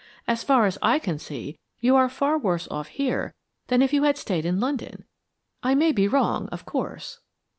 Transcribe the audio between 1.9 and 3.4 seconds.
are far worse off here